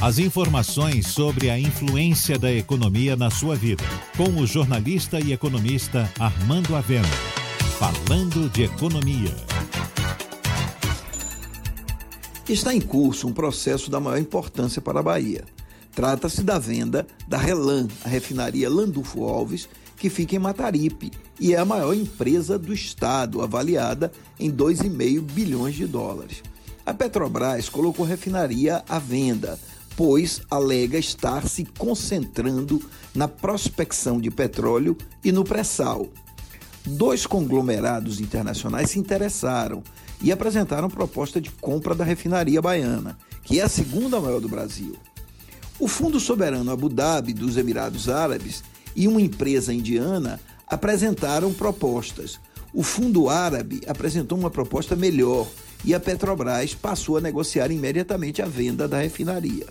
As 0.00 0.20
informações 0.20 1.08
sobre 1.08 1.50
a 1.50 1.58
influência 1.58 2.38
da 2.38 2.52
economia 2.52 3.16
na 3.16 3.32
sua 3.32 3.56
vida, 3.56 3.82
com 4.16 4.30
o 4.40 4.46
jornalista 4.46 5.18
e 5.18 5.32
economista 5.32 6.08
Armando 6.20 6.76
Avena. 6.76 7.08
Falando 7.80 8.48
de 8.48 8.62
economia. 8.62 9.34
Está 12.48 12.72
em 12.72 12.80
curso 12.80 13.26
um 13.26 13.32
processo 13.32 13.90
da 13.90 13.98
maior 13.98 14.20
importância 14.20 14.80
para 14.80 15.00
a 15.00 15.02
Bahia. 15.02 15.44
Trata-se 15.92 16.44
da 16.44 16.60
venda 16.60 17.04
da 17.26 17.36
Relan, 17.36 17.88
a 18.04 18.08
refinaria 18.08 18.70
Landulfo 18.70 19.24
Alves, 19.24 19.68
que 19.96 20.08
fica 20.08 20.36
em 20.36 20.38
Mataripe 20.38 21.10
e 21.40 21.54
é 21.54 21.58
a 21.58 21.64
maior 21.64 21.92
empresa 21.92 22.56
do 22.56 22.72
estado, 22.72 23.42
avaliada 23.42 24.12
em 24.38 24.48
2,5 24.48 25.20
bilhões 25.22 25.74
de 25.74 25.88
dólares. 25.88 26.40
A 26.86 26.94
Petrobras 26.94 27.68
colocou 27.68 28.06
a 28.06 28.08
refinaria 28.08 28.82
à 28.88 28.98
venda, 28.98 29.58
pois 29.98 30.42
alega 30.48 30.96
estar 30.96 31.48
se 31.48 31.64
concentrando 31.76 32.80
na 33.12 33.26
prospecção 33.26 34.20
de 34.20 34.30
petróleo 34.30 34.96
e 35.24 35.32
no 35.32 35.42
pré-sal. 35.42 36.06
Dois 36.86 37.26
conglomerados 37.26 38.20
internacionais 38.20 38.90
se 38.90 39.00
interessaram 39.00 39.82
e 40.22 40.30
apresentaram 40.30 40.88
proposta 40.88 41.40
de 41.40 41.50
compra 41.50 41.96
da 41.96 42.04
refinaria 42.04 42.62
baiana, 42.62 43.18
que 43.42 43.58
é 43.58 43.64
a 43.64 43.68
segunda 43.68 44.20
maior 44.20 44.40
do 44.40 44.48
Brasil. 44.48 44.94
O 45.80 45.88
Fundo 45.88 46.20
Soberano 46.20 46.70
Abu 46.70 46.88
Dhabi 46.88 47.32
dos 47.32 47.56
Emirados 47.56 48.08
Árabes 48.08 48.62
e 48.94 49.08
uma 49.08 49.20
empresa 49.20 49.74
indiana 49.74 50.38
apresentaram 50.68 51.52
propostas. 51.52 52.38
O 52.72 52.84
Fundo 52.84 53.28
Árabe 53.28 53.80
apresentou 53.84 54.38
uma 54.38 54.48
proposta 54.48 54.94
melhor 54.94 55.48
e 55.84 55.92
a 55.92 55.98
Petrobras 55.98 56.72
passou 56.72 57.16
a 57.16 57.20
negociar 57.20 57.72
imediatamente 57.72 58.40
a 58.40 58.46
venda 58.46 58.86
da 58.86 58.98
refinaria. 58.98 59.66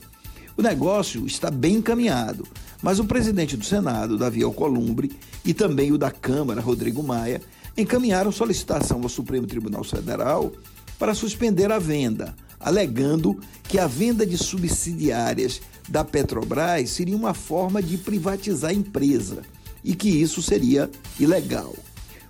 O 0.57 0.61
negócio 0.63 1.27
está 1.27 1.52
bem 1.52 1.75
encaminhado, 1.75 2.43
mas 2.81 2.97
o 2.97 3.05
presidente 3.05 3.55
do 3.55 3.63
Senado, 3.63 4.17
Davi 4.17 4.41
Alcolumbre, 4.41 5.11
e 5.45 5.53
também 5.53 5.91
o 5.91 6.00
da 6.00 6.09
Câmara, 6.09 6.59
Rodrigo 6.59 7.03
Maia, 7.03 7.44
encaminharam 7.77 8.31
solicitação 8.31 9.03
ao 9.03 9.08
Supremo 9.08 9.45
Tribunal 9.45 9.83
Federal 9.83 10.52
para 10.97 11.13
suspender 11.13 11.72
a 11.72 11.78
venda, 11.78 12.35
alegando 12.59 13.39
que 13.66 13.78
a 13.78 13.85
venda 13.85 14.25
de 14.25 14.35
subsidiárias 14.35 15.61
da 15.88 16.03
Petrobras 16.03 16.89
seria 16.89 17.16
uma 17.16 17.35
forma 17.35 17.80
de 17.80 17.95
privatizar 17.95 18.72
a 18.72 18.73
empresa 18.73 19.44
e 19.83 19.94
que 19.94 20.09
isso 20.09 20.41
seria 20.41 20.89
ilegal. 21.19 21.75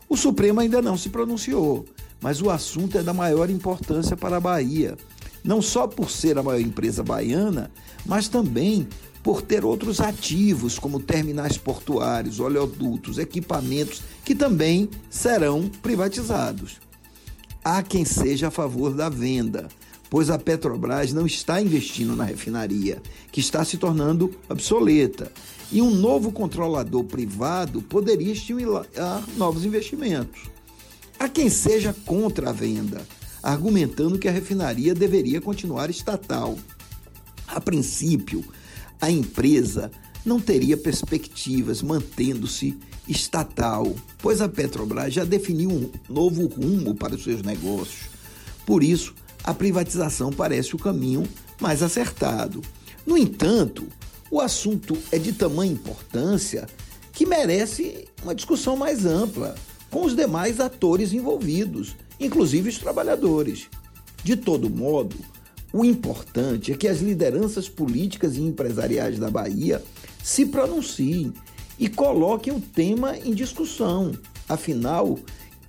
O 0.10 0.18
Supremo 0.18 0.60
ainda 0.60 0.82
não 0.82 0.98
se 0.98 1.08
pronunciou, 1.08 1.86
mas 2.20 2.42
o 2.42 2.50
assunto 2.50 2.98
é 2.98 3.04
da 3.04 3.14
maior 3.14 3.50
importância 3.50 4.18
para 4.18 4.36
a 4.36 4.42
Bahia 4.42 4.98
não 5.48 5.62
só 5.62 5.88
por 5.88 6.12
ser 6.12 6.38
a 6.38 6.44
maior 6.44 6.60
empresa 6.60 7.02
baiana, 7.02 7.72
mas 8.06 8.28
também 8.28 8.86
por 9.24 9.42
ter 9.42 9.64
outros 9.64 10.02
ativos, 10.02 10.78
como 10.78 11.00
terminais 11.00 11.58
portuários, 11.58 12.40
oleodutos, 12.40 13.18
equipamentos, 13.18 14.02
que 14.24 14.36
também 14.36 14.90
serão 15.10 15.70
privatizados. 15.82 16.80
Há 17.64 17.82
quem 17.82 18.06
seja 18.06 18.50
a 18.50 18.52
favor 18.52 18.94
da 18.94 19.10
venda, 19.10 19.70
pois 20.10 20.30
a 20.30 20.38
Petrobras 20.38 21.14
não 21.14 21.26
está 21.26 21.62
investindo 21.62 22.16
na 22.16 22.24
refinaria, 22.26 23.02
que 23.32 23.40
está 23.40 23.64
se 23.64 23.78
tornando 23.78 24.34
obsoleta, 24.50 25.32
e 25.72 25.82
um 25.82 25.92
novo 25.92 26.32
controlador 26.32 27.06
privado 27.06 27.82
poderia 27.82 28.34
estimular 28.34 28.86
novos 29.38 29.66
investimentos. 29.66 30.44
Há 31.20 31.28
quem 31.28 31.50
seja 31.50 31.94
contra 32.06 32.50
a 32.50 32.54
venda, 32.54 33.06
argumentando 33.48 34.20
que 34.20 34.28
a 34.28 34.32
refinaria 34.32 34.94
deveria 34.94 35.40
continuar 35.40 35.90
estatal. 35.90 36.58
A 37.48 37.62
princípio, 37.62 38.44
a 39.00 39.10
empresa 39.10 39.90
não 40.26 40.38
teria 40.38 40.76
perspectivas 40.76 41.82
mantendo-se 41.82 42.78
estatal, 43.08 43.96
pois 44.18 44.42
a 44.42 44.50
Petrobras 44.50 45.14
já 45.14 45.24
definiu 45.24 45.72
um 45.72 45.90
novo 46.10 46.46
rumo 46.48 46.94
para 46.94 47.16
os 47.16 47.24
seus 47.24 47.42
negócios. 47.42 48.10
Por 48.66 48.84
isso, 48.84 49.16
a 49.46 49.54
privatização 49.54 50.30
parece 50.30 50.76
o 50.76 50.80
caminho 50.80 51.24
mais 51.62 51.82
acertado. 51.82 52.62
No 53.06 53.18
entanto, 53.18 53.88
o 54.30 54.42
assunto 54.42 54.98
é 55.10 55.18
de 55.18 55.32
tamanha 55.32 55.72
importância 55.72 56.68
que 57.14 57.26
merece 57.26 58.10
uma 58.22 58.36
discussão 58.36 58.76
mais 58.76 59.06
ampla 59.06 59.56
com 59.90 60.06
os 60.06 60.16
demais 60.16 60.60
atores 60.60 61.14
envolvidos 61.14 61.96
inclusive 62.20 62.70
os 62.70 62.78
trabalhadores. 62.78 63.68
De 64.24 64.36
todo 64.36 64.70
modo, 64.70 65.16
o 65.72 65.86
importante 65.86 66.72
é 66.72 66.78
que 66.78 66.88
as 66.88 67.00
lideranças 67.00 67.70
políticas 67.70 68.36
e 68.36 68.42
empresariais 68.42 69.20
da 69.20 69.30
Bahia 69.30 69.84
se 70.24 70.46
pronunciem 70.46 71.34
e 71.80 71.88
coloquem 71.88 72.54
o 72.54 72.60
tema 72.62 73.18
em 73.18 73.34
discussão. 73.34 74.12
Afinal, 74.50 75.20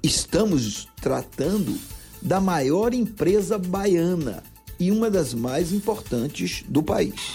estamos 0.03 0.89
tratando 1.01 1.77
da 2.23 2.41
maior 2.41 2.95
empresa 2.95 3.59
baiana 3.59 4.43
e 4.81 4.91
uma 4.91 5.11
das 5.11 5.35
mais 5.35 5.73
importantes 5.73 6.65
do 6.69 6.83
país. 6.83 7.33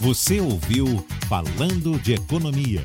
Você 0.00 0.40
ouviu 0.40 1.04
Falando 1.28 1.98
de 2.00 2.14
Economia, 2.14 2.84